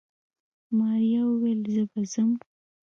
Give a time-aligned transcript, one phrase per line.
[0.77, 2.29] ماريا وويل زه به ځم.